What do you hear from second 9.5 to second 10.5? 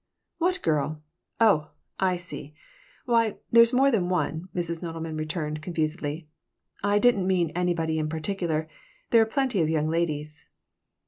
of young ladies."